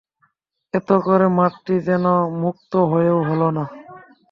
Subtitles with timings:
[0.73, 2.05] এতে করে মাঠটি যেন
[2.41, 3.63] মুক্ত হয়েও হলো না।